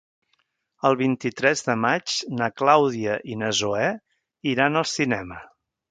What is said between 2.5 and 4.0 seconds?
Clàudia i na Zoè